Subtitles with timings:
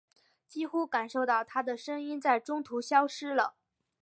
[0.47, 3.53] 几乎感受到她的声音在中途消失了。